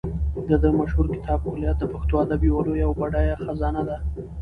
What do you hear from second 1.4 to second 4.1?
کلیات د پښتو ادب یوه لویه او بډایه خزانه ده.